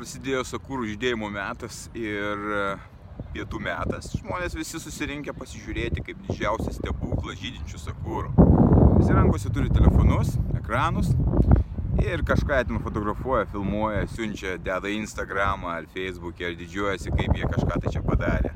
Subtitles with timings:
[0.00, 2.60] Prasidėjo sakūrų žydėjimo metas ir e,
[3.34, 4.08] pietų metas.
[4.16, 8.46] Žmonės visi susirinkę pasižiūrėti kaip didžiausias stebuklas žydinčių sakūrų.
[8.94, 11.12] Visi rankose turi telefonus, ekranus
[12.00, 17.76] ir kažką ten fotografuoja, filmuoja, siunčia, deda Instagramą ar Facebook'e ar didžiuojasi, kaip jie kažką
[17.84, 18.54] tai čia padarė.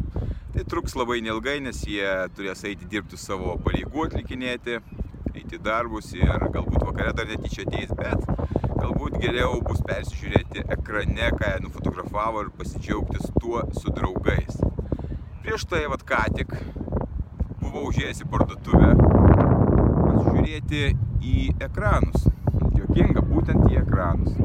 [0.54, 4.80] Tai truks labai neilgai, nes jie turės eiti dirbti savo pareigų atlikinėti,
[5.34, 8.33] eiti darbus ir galbūt vakare dar netyčia ateis, bet
[8.84, 14.58] galbūt geriau bus persižiūrėti ekrane, ką jie nufotografavo ir pasidžiaugti tuo su draugais.
[15.44, 16.52] Prieš tai, vad ką tik,
[17.62, 20.82] buvau užėjęs į parduotuvę pasižiūrėti
[21.24, 22.26] į ekranus.
[22.76, 24.36] Jokinga, būtent į ekranus.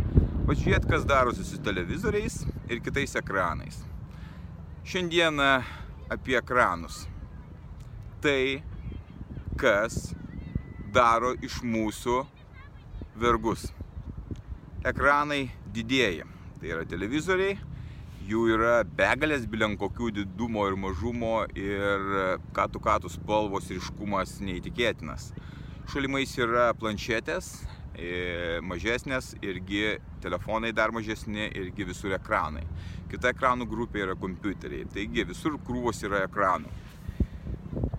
[0.48, 2.40] Pažiūrėti, kas darosi su televizoriais
[2.72, 3.82] ir kitais ekranais.
[4.88, 5.50] Šiandieną
[6.16, 7.02] apie ekranus.
[8.24, 8.62] Tai,
[9.60, 10.14] kas
[10.96, 12.24] daro iš mūsų
[13.20, 13.68] vergus
[14.88, 16.28] ekranai didėja.
[16.60, 17.58] Tai yra televizoriai,
[18.30, 22.06] jų yra begalės bilenkokių didumo ir mažumo ir
[22.56, 25.32] katų katų spalvos ryškumas neįtikėtinas.
[25.90, 27.48] Šalimais yra planšetės,
[27.98, 32.68] e, mažesnės, irgi telefonai dar mažesni, irgi visur ekranai.
[33.10, 36.70] Kita ekranų grupė yra kompiuteriai, taigi visur krūvos yra ekranų.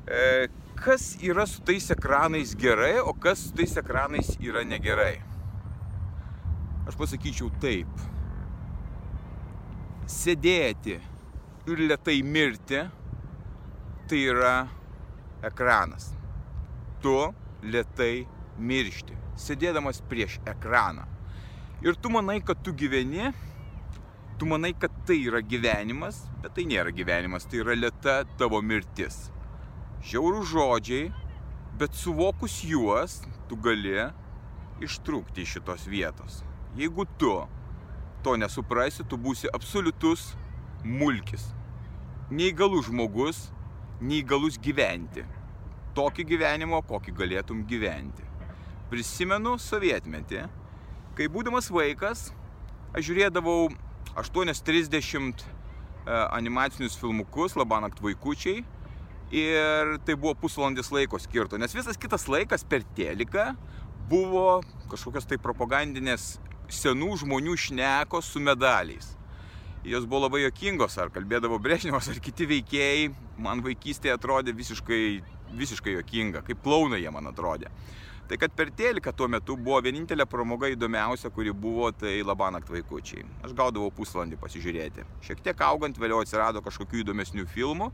[0.06, 0.46] E,
[0.78, 5.18] kas yra su tais ekranais gerai, o kas su tais ekranais yra negerai?
[6.90, 7.90] Aš pasakyčiau taip.
[10.10, 10.96] Sėdėti
[11.70, 12.80] ir lietai mirti
[14.10, 14.54] tai yra
[15.46, 16.10] ekranas.
[17.00, 17.14] Tu
[17.62, 18.26] lietai
[18.58, 21.06] miršti, sėdėdamas prieš ekraną.
[21.86, 23.30] Ir tu manai, kad tu gyveni,
[24.40, 29.28] tu manai, kad tai yra gyvenimas, bet tai nėra gyvenimas, tai yra lieta tavo mirtis.
[30.10, 31.08] Žiaurų žodžiai,
[31.80, 33.96] bet suvokus juos, tu gali
[34.84, 36.42] ištrūkti iš šitos vietos.
[36.76, 37.32] Jeigu tu
[38.22, 40.34] to nesuprasi, tu būsi absoliutus
[40.84, 41.48] mulkis.
[42.30, 43.48] Neįgalus žmogus,
[44.00, 45.24] neįgalus gyventi.
[45.96, 48.22] Tokį gyvenimo, kokį galėtum gyventi.
[48.90, 50.44] Prisimenu sovietmetį,
[51.18, 52.28] kai būdamas vaikas,
[52.94, 53.70] aš žiūrėdavau
[54.20, 55.44] 8.30 e,
[56.30, 58.62] animacinius filmukus, labanakt vaikučiai.
[59.34, 63.52] Ir tai buvo pusvalandis laiko skirto, nes visas kitas laikas per teliką
[64.10, 64.58] buvo
[64.90, 66.40] kažkokios tai propagandinės
[66.74, 69.14] senų žmonių šnekos su medaliais.
[69.84, 73.08] Jos buvo labai jokingos, ar kalbėdavo Brežnevas, ar kiti veikėjai,
[73.40, 75.04] man vaikystėje atrodė visiškai,
[75.56, 77.72] visiškai jokinga, kaip klaunai jie man atrodė.
[78.30, 83.24] Tai kad per teliką tuo metu buvo vienintelė pramoga įdomiausia, kuri buvo, tai labanakt vaikučiai.
[83.42, 85.06] Aš gaudavau pusvalandį pasižiūrėti.
[85.26, 87.88] Šiek tiek augant vėliau atsirado kažkokių įdomesnių filmų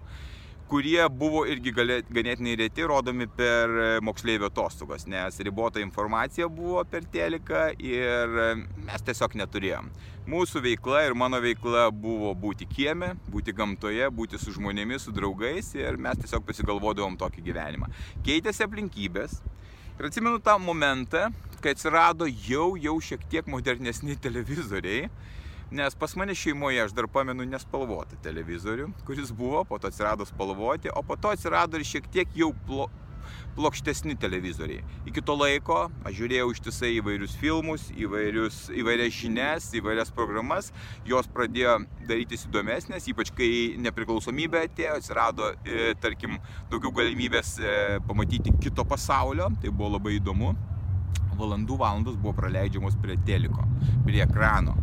[0.71, 7.06] kurie buvo irgi ganėtinai reti, rodomi per e, moksleivio atostogas, nes ribota informacija buvo per
[7.12, 8.49] teliką ir e,
[8.87, 9.91] mes tiesiog neturėjom.
[10.27, 15.71] Mūsų veikla ir mano veikla buvo būti kieme, būti gamtoje, būti su žmonėmis, su draugais
[15.78, 17.93] ir mes tiesiog pasigalvodavom tokį gyvenimą.
[18.27, 19.38] Keitėsi aplinkybės.
[19.97, 21.31] Ir atsimenu tą momentą,
[21.62, 25.06] kai atsirado jau, jau šiek tiek modernesni televizoriai
[25.71, 30.93] Nes pas mane šeimoje aš dar pamenu nespalvotą televizorių, kuris buvo, po to atsirado spalvoti,
[30.94, 32.87] o po to atsirado ir šiek tiek jau plo,
[33.56, 34.84] plokštesni televizoriai.
[35.10, 40.71] Iki to laiko aš žiūrėjau ištisai įvairius filmus, įvairius, įvairias žinias, įvairias programas,
[41.09, 43.50] jos pradėjo darytis įdomesnės, ypač kai
[43.88, 46.38] nepriklausomybė atėjo, atsirado, e, tarkim,
[46.71, 50.54] daugiau galimybės e, pamatyti kito pasaulio, tai buvo labai įdomu.
[51.37, 53.66] Valandų valandos buvo praleidžiamos prie teliko,
[54.06, 54.78] prie ekrano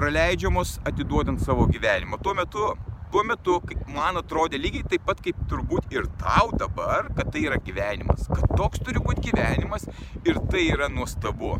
[0.00, 2.16] praleidžiamos atiduodant savo gyvenimą.
[2.22, 2.68] Tuo metu,
[3.12, 3.58] tuo metu,
[3.92, 8.46] man atrodė lygiai taip pat kaip turbūt ir tau dabar, kad tai yra gyvenimas, kad
[8.56, 9.84] toks turi būti gyvenimas
[10.24, 11.58] ir tai yra nuostabu.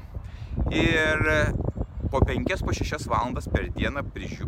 [0.73, 1.21] Ir
[2.11, 4.07] po 5-6 valandas per dieną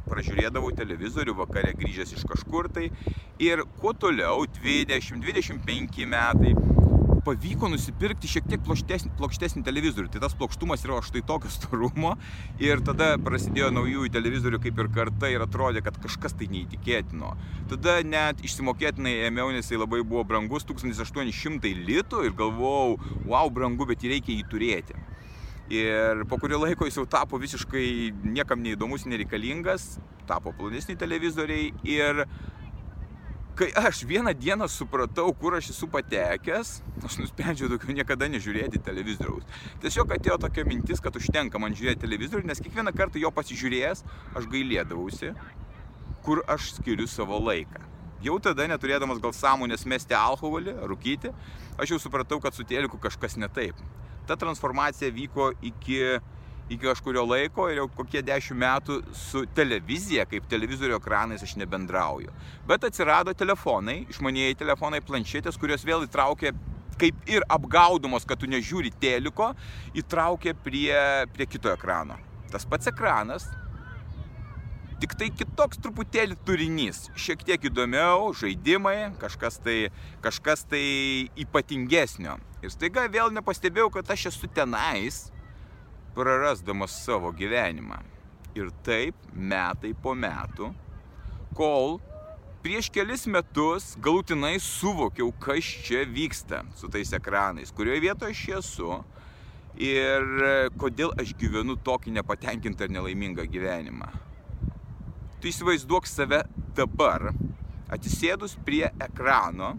[0.09, 2.89] pražiūrėdavau televizorių vakare grįžęs iš kažkur tai
[3.45, 6.57] ir kuo toliau 20-25 metai
[7.27, 10.11] pavyko nusipirkti šiek tiek plokštesnį, plokštesnį televizorių.
[10.13, 12.17] Tai tas plokštumas yra štai tokio storumo.
[12.63, 17.35] Ir tada prasidėjo naujųjų televizorių kaip ir karta ir atrodė, kad kažkas tai neįtikėtino.
[17.73, 23.89] Tada net išsimokėtinai ėmiau, nes jisai labai buvo brangus, 1800 litų ir galvojau, wow, brangu,
[23.89, 24.99] bet reikia jį turėti.
[25.73, 27.87] Ir po kurio laiko jis jau tapo visiškai
[28.27, 29.95] niekam neįdomus, nereikalingas,
[30.29, 32.27] tapo plonesni televizoriai ir
[33.57, 36.71] kai aš vieną dieną supratau, kur aš esu patekęs,
[37.05, 39.45] aš nusprendžiau daugiau niekada nežiūrėti televizoriaus.
[39.83, 44.05] Tiesiog atėjo tokia mintis, kad užtenka man žiūrėti televizorių, nes kiekvieną kartą jo pasižiūrėjęs,
[44.39, 45.35] aš gailėdavausi,
[46.25, 47.89] kur aš skiriu savo laiką.
[48.23, 51.33] Jau tada, neturėdamas gal sąmonės mesti alkoholį, rūkyti,
[51.83, 53.79] aš jau supratau, kad su teliku kažkas ne taip.
[54.29, 55.99] Ta transformacija vyko iki
[56.75, 62.33] iki kažkurio laiko ir jau kokie dešimt metų su televizija, kaip televizorių ekranais aš nebendrauju.
[62.69, 66.55] Bet atsirado telefonai, išmanieji telefonai, planšetės, kurios vėl įtraukė
[67.03, 69.53] kaip ir apgaudomos, kad tu nežiūri teliko,
[69.99, 70.93] įtraukė prie,
[71.35, 72.19] prie kito ekrano.
[72.53, 73.49] Tas pats ekranas,
[75.03, 77.09] tik tai kitoks truputėlį turinys.
[77.19, 79.77] Šiek tiek įdomiau, žaidimai, kažkas tai,
[80.23, 80.85] kažkas tai
[81.43, 82.37] ypatingesnio.
[82.63, 85.25] Ir staiga vėl nepastebėjau, kad aš esu tenais,
[86.15, 88.01] prarasdamas savo gyvenimą.
[88.59, 90.69] Ir taip metai po metų,
[91.57, 91.97] kol
[92.63, 98.99] prieš kelis metus galutinai suvokiau, kas čia vyksta su tais ekranais, kurioje vietoje aš esu
[99.81, 100.29] ir
[100.77, 104.11] kodėl aš gyvenu tokį nepatenkintą ir nelaimingą gyvenimą.
[105.41, 106.45] Tu įsivaizduok save
[106.77, 107.33] dabar,
[107.91, 109.73] atsisėdus prie ekrano,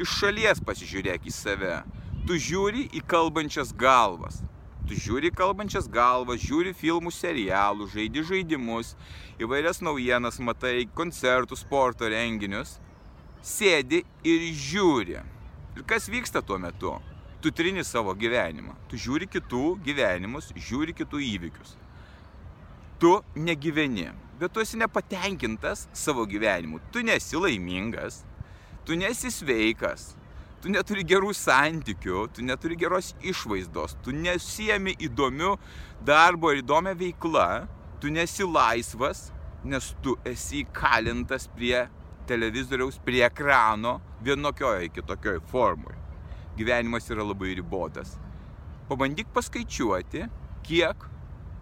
[0.00, 1.76] iš šalies pasižiūrėk į save.
[2.26, 4.40] Tu žiūri į kalbančias galvas,
[4.86, 8.92] Tu žiūri kalbančias galvas, žiūri filmų, serialų, žaidi žaidimus,
[9.42, 12.76] įvairias naujienas, matai koncertų, sporto renginius,
[13.42, 15.18] sėdi ir žiūri.
[15.74, 16.94] Ir kas vyksta tuo metu?
[17.42, 21.74] Tu trini savo gyvenimą, tu žiūri kitų gyvenimus, žiūri kitų įvykius.
[23.02, 24.06] Tu negyveni,
[24.38, 28.22] bet tu esi nepatenkintas savo gyvenimu, tu nesi laimingas,
[28.86, 30.14] tu nesi sveikas,
[30.66, 35.52] tu neturi gerų santykių, tu neturi geros išvaizdos, tu nesiemi įdomių
[36.02, 37.50] darbo ir įdomią veiklą,
[38.02, 39.28] tu nesi laisvas,
[39.62, 41.84] nes tu esi kalintas prie
[42.26, 46.00] televizoriaus, prie ekrano vienokioje kitokioje formoje.
[46.58, 48.16] Gyvenimas yra labai ribotas.
[48.90, 50.24] Pabandyk paskaičiuoti,
[50.66, 51.06] kiek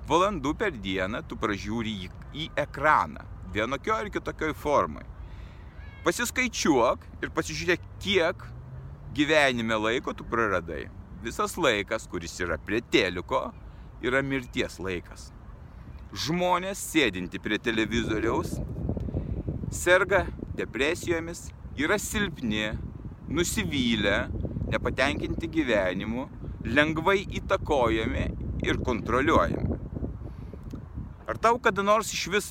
[0.08, 5.04] valandų per dieną tu pražiūri į, į ekraną vienokioje ir kitokioje formoje.
[6.08, 8.48] Pasiskaičiuok ir pasižiūrėk, kiek
[9.14, 10.88] gyvenime laiko tu praradai.
[11.22, 13.46] Visas laikas, kuris yra prie teliko,
[14.02, 15.30] yra mirties laikas.
[16.14, 18.58] Žmonės sėdinti prie televizoriaus
[19.74, 20.24] serga
[20.58, 22.72] depresijomis, yra silpni,
[23.28, 24.18] nusivylę,
[24.70, 26.28] nepatenkinti gyvenimu,
[26.64, 28.26] lengvai įtakojami
[28.66, 29.78] ir kontroliuojami.
[31.26, 32.50] Ar tau kada nors iš vis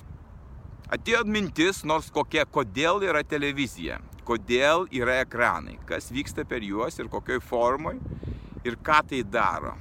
[0.92, 4.02] atėjo mintis, nors kokia, kodėl yra televizija?
[4.28, 8.00] Kodėl yra ekranai, kas vyksta per juos ir kokioj formoj
[8.64, 9.76] ir ką tai daro.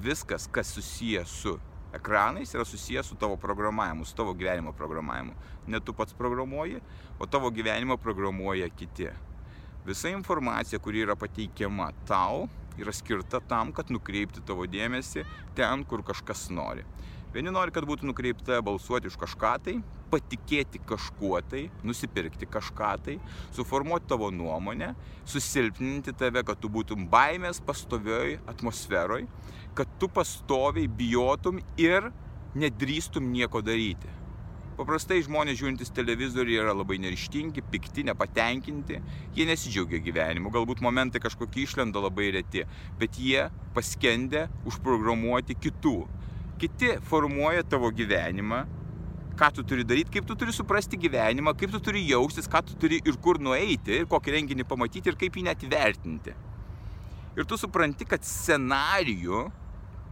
[0.00, 1.56] Viskas, kas susijęs su
[1.96, 5.34] ekranais, yra susijęs su tavo programavimu, su tavo gyvenimo programavimu.
[5.66, 6.80] Ne tu pats programuoji,
[7.18, 9.10] o tavo gyvenimą programuoja kiti.
[9.86, 12.48] Visa informacija, kuri yra pateikiama tau,
[12.78, 15.24] yra skirta tam, kad nukreipti tavo dėmesį
[15.56, 16.84] ten, kur kažkas nori.
[17.30, 19.76] Vieni nori, kad būtų nukreipta balsuoti už kažką tai,
[20.10, 23.14] patikėti kažkuo tai, nusipirkti kažką tai,
[23.54, 24.88] suformuoti tavo nuomonę,
[25.30, 29.28] susilpninti tave, kad tu būtum baimės pastovioj atmosferoj,
[29.78, 32.10] kad tu pastoviai bijotum ir
[32.58, 34.10] nedrįstum nieko daryti.
[34.80, 38.98] Paprastai žmonės žiūrintys televizorių yra labai nerištingi, pikti, nepatenkinti,
[39.36, 42.64] jie nesidžiaugia gyvenimu, galbūt momentai kažkokie išlenda labai reti,
[42.98, 45.98] bet jie paskendę užprogramuoti kitų
[46.60, 48.60] kiti formuoja tavo gyvenimą,
[49.40, 52.76] ką tu turi daryti, kaip tu turi suprasti gyvenimą, kaip tu turi jaustis, ką tu
[52.80, 56.34] turi ir kur nueiti, ir kokį renginį pamatyti ir kaip jį net vertinti.
[57.38, 59.46] Ir tu supranti, kad scenarijų,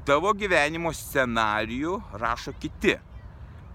[0.09, 2.97] tavo gyvenimo scenarijų rašo kiti.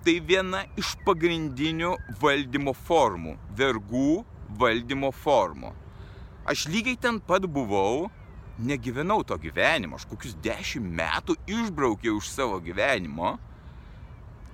[0.03, 4.23] Tai viena iš pagrindinių valdymo formų- vergų
[4.59, 5.71] valdymo formų.
[6.49, 8.09] Aš lygiai ten pat buvau
[8.59, 13.37] negyvenau to gyvenimo, aš kokius dešimt metų išbraukiau iš savo gyvenimo,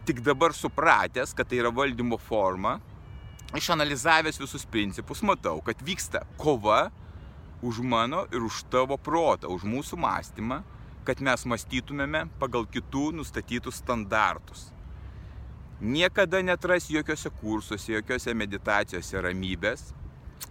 [0.08, 2.78] tik dabar supratęs, kad tai yra valdymo forma,
[3.58, 6.88] išanalizavęs visus principus, matau, kad vyksta kova
[7.62, 10.62] už mano ir už tavo protą, už mūsų mąstymą,
[11.04, 14.70] kad mes mąstytumėme pagal kitų nustatytus standartus.
[15.80, 19.92] Niekada netras jokiose kursuose, jokiose meditacijose ramybės,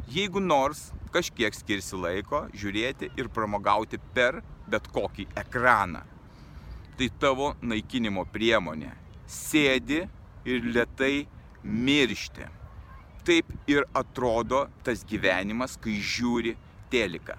[0.09, 6.05] jeigu nors kažkiek skirsi laiko žiūrėti ir pramogauti per bet kokį ekraną.
[6.99, 8.91] Tai tavo naikinimo priemonė.
[9.29, 10.03] Sėdi
[10.49, 11.29] ir lietai
[11.63, 12.49] miršti.
[13.29, 16.57] Taip ir atrodo tas gyvenimas, kai žiūri
[16.93, 17.37] teliką.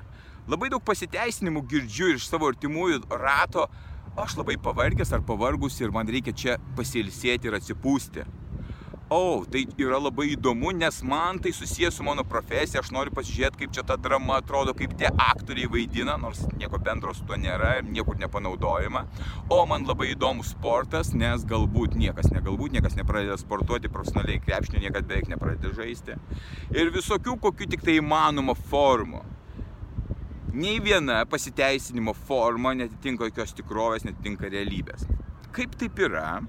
[0.50, 3.68] Labai daug pasiteisinimų girdžiu iš savo artimųjų rato,
[4.18, 8.26] aš labai pavargęs ar pavargus ir man reikia čia pasilsėti ir atsipūsti.
[9.12, 13.10] O, oh, tai yra labai įdomu, nes man tai susijęs su mano profesija, aš noriu
[13.18, 17.40] pasižiūrėti, kaip čia ta drama atrodo, kaip tie aktoriai vaidina, nors nieko bendro su tuo
[17.42, 19.02] nėra ir niekur nepanaudojama.
[19.50, 24.84] O man labai įdomus sportas, nes galbūt niekas, ne galbūt niekas nepradeda sportuoti profesionaliai krepšinio,
[24.86, 26.20] niekas beveik nepradeda žaisti.
[26.78, 29.24] Ir visokių kokių tik tai įmanoma formų
[30.54, 35.10] nei viena pasiteisinimo forma netitinka jokios tikrovės, netitinka realybės.
[35.56, 36.44] Kaip taip yra,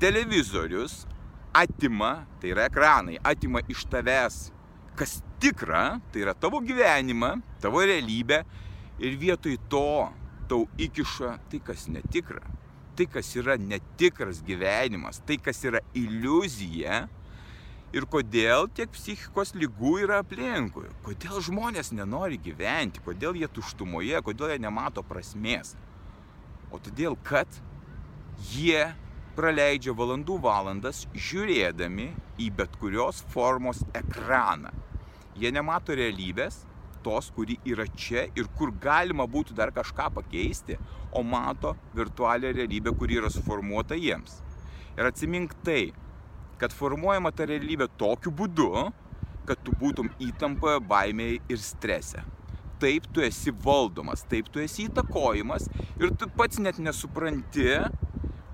[0.00, 1.02] televizorius
[1.54, 4.38] atima, tai yra ekranai, atima iš tavęs,
[4.98, 8.42] kas tikra, tai yra tavo gyvenimą, tavo realybę
[9.02, 9.90] ir vietoj to
[10.48, 12.42] tau įkiša tai, kas netikra.
[12.98, 17.04] Tai, kas yra netikras gyvenimas, tai, kas yra iliuzija,
[17.96, 20.88] ir kodėl tiek psichikos lygų yra aplinkui.
[21.06, 25.74] Kodėl žmonės nenori gyventi, kodėl jie tuštumoje, kodėl jie nemato prasmės.
[26.70, 27.48] O todėl, kad
[28.52, 28.90] jie
[29.38, 32.08] praleidžia valandų valandas žiūrėdami
[32.42, 34.72] į bet kurios formos ekraną.
[35.38, 36.64] Jie nemato realybės,
[37.06, 40.74] tos, kuri yra čia ir kur galima būtų dar kažką pakeisti,
[41.14, 44.40] o mato virtualią realybę, kuri yra suformuota jiems.
[44.98, 45.92] Ir atsimink tai,
[46.58, 48.72] kad formuojama ta realybė tokiu būdu,
[49.46, 52.26] kad tu būtum įtampoje, baimėje ir strese.
[52.82, 55.70] Taip tu esi valdomas, taip tu esi įtakojimas
[56.02, 57.70] ir tu pats net nesupranti,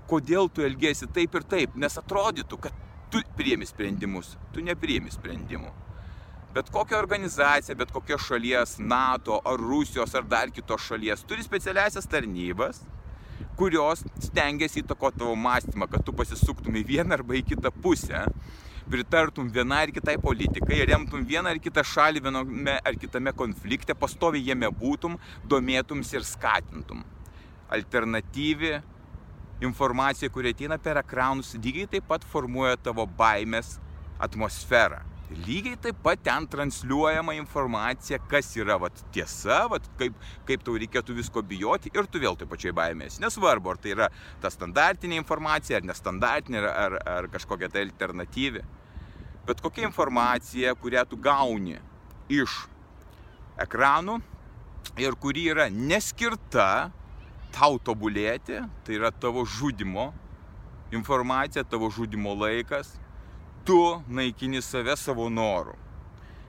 [0.09, 5.71] kodėl tu elgesi taip ir taip, nes atrodytų, kad tu priemi sprendimus, tu nepriemi sprendimų.
[6.55, 12.07] Bet kokia organizacija, bet kokia šalies, NATO ar Rusijos ar dar kitos šalies turi specialiasias
[12.07, 12.79] tarnybas,
[13.59, 18.23] kurios stengiasi įtakoti tavo mąstymą, kad tu pasisuktum į vieną arba į kitą pusę,
[18.87, 24.43] pritartum vienai ar kitai politikai, remtum vieną ar kitą šalį viename ar kitame konflikte, pastovi
[24.47, 27.03] jame būtum, domėtums ir skatintum.
[27.75, 28.77] Alternatyvi
[29.65, 33.75] informacija, kuri ateina per ekranus, lygiai taip pat formuoja tavo baimės
[34.21, 35.01] atmosferą.
[35.45, 41.15] Lygiai taip pat ten transliuojama informacija, kas yra vat, tiesa, vat, kaip, kaip tau reikėtų
[41.17, 43.17] visko bijoti ir tu vėl taip pačiai baimės.
[43.23, 44.09] Nesvarbu, ar tai yra
[44.41, 48.61] ta standartinė informacija, ar nestandartinė, ar, ar, ar kažkokia tai alternatyvi.
[49.49, 51.79] Bet kokia informacija, kurią tu gauni
[52.29, 52.61] iš
[53.65, 54.19] ekranų
[55.01, 56.91] ir kuri yra neskirta
[57.55, 60.11] tau tobulėti, tai yra tavo žudimo
[60.95, 62.93] informacija, tavo žudimo laikas,
[63.65, 65.75] tu naikini save savo noru.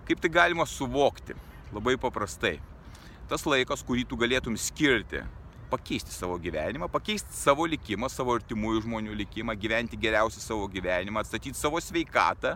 [0.06, 1.34] Kaip tai galima suvokti?
[1.74, 2.58] Labai paprastai.
[3.26, 5.22] Tas laikas, kurį tu galėtum skirti,
[5.70, 11.58] pakeisti savo gyvenimą, pakeisti savo likimą, savo artimųjų žmonių likimą, gyventi geriausią savo gyvenimą, atstatyti
[11.58, 12.54] savo sveikatą,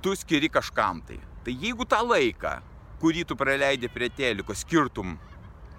[0.00, 1.18] tu skiri kažkam tai.
[1.44, 2.54] Tai jeigu tą laiką,
[3.02, 5.18] kurį tu praleidai prie teliko, skirtum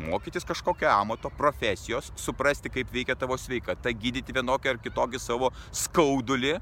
[0.07, 6.57] mokytis kažkokio amato, profesijos, suprasti, kaip veikia tavo sveikata, gydyti vienokį ar kitokį savo skaudulį,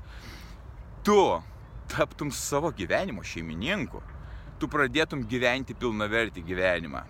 [1.08, 1.20] tu
[1.90, 4.02] taptum savo gyvenimo šeimininku,
[4.60, 7.06] tu pradėtum gyventi pilnavertį gyvenimą.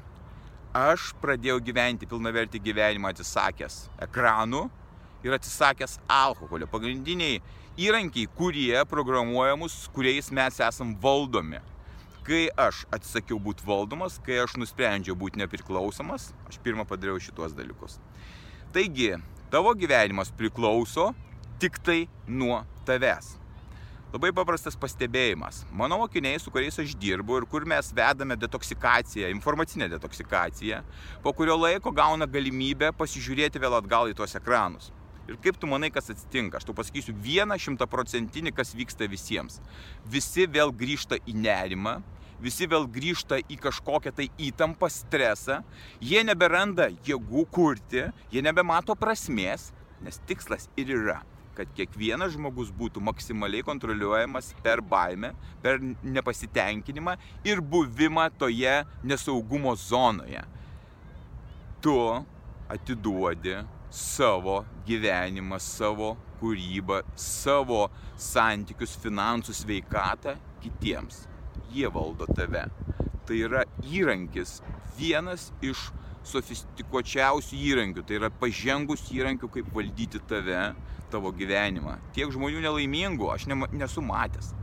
[0.80, 4.68] Aš pradėjau gyventi pilnavertį gyvenimą atsisakęs ekranų
[5.26, 6.70] ir atsisakęs alkoholio.
[6.70, 7.42] Pagrindiniai
[7.80, 11.60] įrankiai, kurie programuoja mus, kuriais mes esam valdomi.
[12.30, 17.96] Kai aš atsisakiau būti valdomas, kai aš nusprendžiau būti nepriklausomas, aš pirmą padariau šituos dalykus.
[18.70, 19.16] Taigi,
[19.50, 21.08] tavo gyvenimas priklauso
[21.58, 23.32] tik tai nuo tavęs.
[24.14, 25.64] Labai paprastas pastebėjimas.
[25.74, 30.84] Mano mokiniai, su kuriais aš dirbu ir kur mes vedame detoksikaciją, informacinę detoksikaciją,
[31.26, 34.92] po kurio laiko gauna galimybę pasižiūrėti vėl atgal į tuos ekranus.
[35.30, 36.58] Ir kaip tu manai, kas atsitinka?
[36.62, 39.60] Aš tau pasakysiu vieną šimtaprocentinį, kas vyksta visiems.
[40.10, 42.00] Visi vėl grįžta į nerimą,
[42.44, 45.62] visi vėl grįžta į kažkokią tai įtampą, stresą,
[46.02, 49.72] jie neberanda jėgų kurti, jie nebemato prasmės,
[50.04, 51.20] nes tikslas ir yra
[51.60, 60.46] kad kiekvienas žmogus būtų maksimaliai kontroliuojamas per baimę, per nepasitenkinimą ir buvimą toje nesaugumo zonoje.
[61.84, 61.98] Tu
[62.72, 63.58] atiduodi
[63.92, 71.26] savo gyvenimą, savo kūrybą, savo santykius, finansus, sveikatą kitiems.
[71.74, 72.66] Jie valdo tave.
[73.30, 74.60] Tai yra įrankis,
[74.98, 75.90] vienas iš
[76.30, 80.74] sofistikuočiausių įrankių, tai yra pažengus įrankių, kaip valdyti tave,
[81.14, 81.98] tavo gyvenimą.
[82.16, 84.54] Tiek žmonių nelaimingų aš ne, nesu matęs.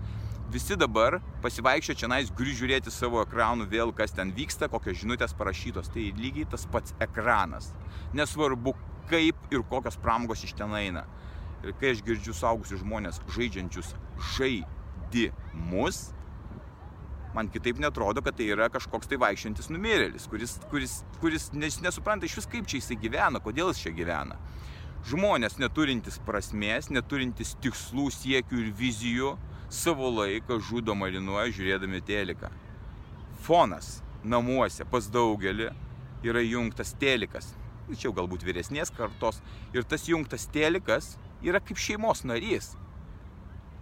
[0.52, 5.35] Visi dabar pasivaikščio čia nais, grįž žiūrėti savo ekranų vėl, kas ten vyksta, kokios žinutės
[5.35, 5.90] parašytos.
[5.90, 7.73] Tai lygiai tas pats ekranas.
[8.14, 8.76] Nesvarbu,
[9.11, 11.02] kaip ir kokios pramogos iš ten eina.
[11.66, 13.90] Ir kai aš girdžiu saugusius žmonės žaidžiančius
[14.37, 16.12] žaidimus,
[17.37, 22.28] man kitaip netrodo, kad tai yra kažkoks tai vaikščiantis numirėlis, kuris, kuris, kuris nes, nesupranta
[22.28, 24.38] iš vis kaip čia jisai gyvena, kodėl jis čia gyvena.
[25.07, 29.35] Žmonės neturintys prasmės, neturintys tikslų, siekių ir vizijų,
[29.69, 32.50] savo laiką žudo marinuoja žiūrėdami teliką.
[33.47, 35.71] Fonas namuose pas daugelį
[36.26, 37.52] yra jungtas telikas.
[37.87, 39.38] Čia galbūt vyresnės kartos.
[39.76, 41.14] Ir tas jungtas telikas
[41.45, 42.73] yra kaip šeimos narys.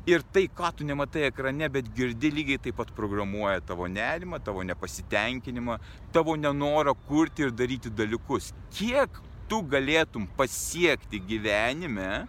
[0.05, 4.61] Ir tai, ką tu nematai ekrane, bet girdi lygiai taip pat programuoja tavo nerimą, tavo
[4.69, 5.79] nepasitenkinimą,
[6.13, 8.51] tavo nenorą kurti ir daryti dalykus.
[8.77, 9.17] Kiek
[9.49, 12.27] tu galėtum pasiekti gyvenime,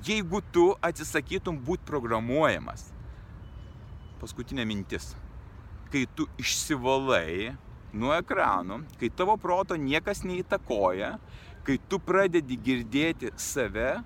[0.00, 2.86] jeigu tu atsisakytum būti programuojamas?
[4.24, 5.12] Paskutinė mintis.
[5.92, 7.52] Kai tu išsivalai
[7.92, 11.18] nuo ekranų, kai tavo proto niekas neįtakoja,
[11.68, 13.98] kai tu pradedi girdėti save,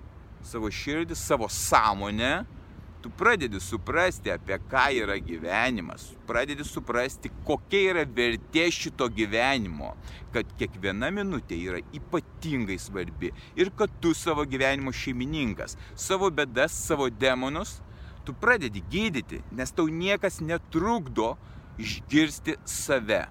[0.43, 2.58] savo širdį, savo sąmonę,
[3.01, 9.93] tu pradedi suprasti, apie ką yra gyvenimas, pradedi suprasti, kokia yra vertė šito gyvenimo,
[10.33, 13.31] kad kiekviena minutė yra ypatingai svarbi.
[13.59, 17.79] Ir kad tu savo gyvenimo šeimininkas, savo bedas, savo demonus,
[18.27, 21.35] tu pradedi gydyti, nes tau niekas netrukdo
[21.79, 23.25] išgirsti save.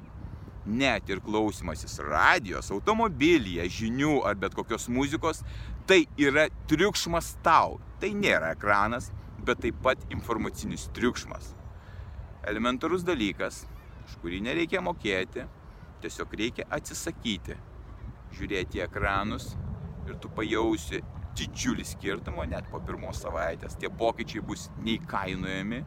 [0.68, 5.40] Net ir klausimasis radijos, automobilyje, žinių ar bet kokios muzikos,
[5.88, 7.78] tai yra triukšmas tau.
[7.98, 9.08] Tai nėra ekranas,
[9.48, 11.54] bet taip pat informacinis triukšmas.
[12.48, 13.64] Elementarus dalykas,
[14.06, 15.46] už kurį nereikia mokėti,
[16.04, 17.56] tiesiog reikia atsisakyti
[18.36, 19.54] žiūrėti ekranus
[20.06, 21.02] ir tu pajausi
[21.38, 23.76] didžiulį skirtumą net po pirmos savaitės.
[23.78, 25.82] Tie pokyčiai bus neįkainojami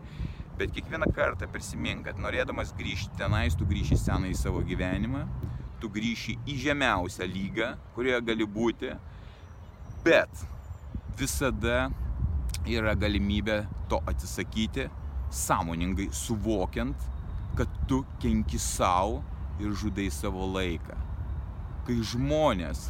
[0.62, 5.24] Bet kiekvieną kartą prisimink, kad norėdamas grįžti tenais, tu grįši seną į savo gyvenimą,
[5.82, 8.92] tu grįši į žemiausią lygą, kurioje gali būti,
[10.06, 10.44] bet
[11.18, 11.88] visada
[12.70, 14.88] yra galimybė to atsisakyti,
[15.32, 16.98] sąmoningai suvokiant,
[17.58, 19.22] kad tu kenki savo
[19.60, 20.96] ir žudai savo laiką.
[21.88, 22.90] Kai žmonės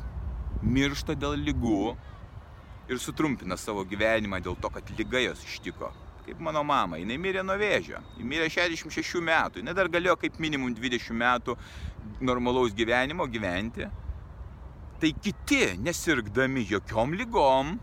[0.61, 1.95] miršta dėl lygų
[2.91, 5.91] ir sutrumpina savo gyvenimą dėl to, kad lyga jos ištiko,
[6.25, 10.39] kaip mano mama, jinai mirė nuo vėžio, ji mirė 66 metų, jinai dar galėjo kaip
[10.43, 11.57] minimum 20 metų
[12.21, 13.87] normalaus gyvenimo gyventi.
[15.01, 17.79] Tai kiti, nesirgdami jokiom lygom,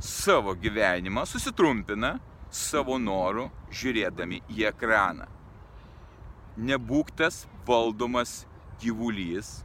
[0.00, 2.16] savo gyvenimą susitrumpina
[2.50, 5.26] savo norų žiūrėdami į ekraną.
[6.60, 8.44] Nebūk tas valdomas
[8.82, 9.60] gyvulys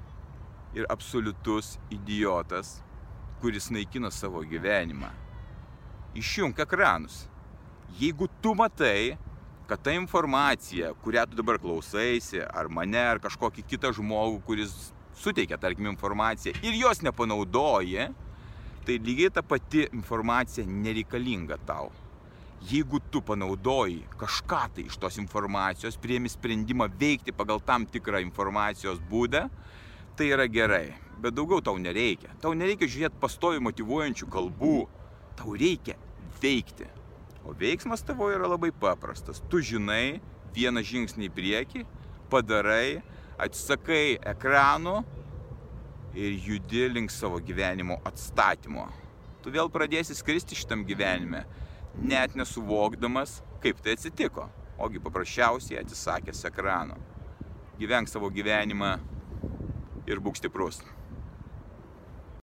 [0.75, 2.79] ir absoliutus idiotas,
[3.41, 5.09] kuris naikina savo gyvenimą.
[6.15, 7.25] Išjunk ekranus
[7.99, 9.17] jeigu tu matai,
[9.67, 14.73] kad ta informacija, kurią tu dabar klausaisi, ar mane, ar kažkokį kitą žmogų, kuris
[15.17, 18.09] suteikia, tarkim, informaciją ir jos nepanaudoji,
[18.85, 21.91] tai lygiai ta pati informacija nereikalinga tau.
[22.65, 29.01] Jeigu tu panaudoji kažką tai iš tos informacijos, priemi sprendimą veikti pagal tam tikrą informacijos
[29.09, 29.47] būdą,
[30.17, 30.95] tai yra gerai.
[31.21, 32.33] Bet daugiau tau nereikia.
[32.41, 34.77] Tau nereikia žiūrėti pastovi motivuojančių kalbų.
[35.39, 35.97] Tau reikia
[36.41, 36.87] veikti.
[37.45, 39.41] O veiksmas tavo yra labai paprastas.
[39.49, 40.19] Tu žinai
[40.55, 41.85] vieną žingsnį į priekį,
[42.31, 43.01] padarai,
[43.41, 45.01] atsisakai ekranų
[46.15, 48.87] ir judi link savo gyvenimo atstatymo.
[49.43, 51.43] Tu vėl pradėsi skristi šitam gyvenime,
[51.99, 54.47] net nesuvokdamas, kaip tai atsitiko,
[54.79, 56.97] ogi paprasčiausiai atsisakęs ekrano.
[57.79, 58.95] Gyvenk savo gyvenimą
[60.07, 60.79] ir būk stiprus.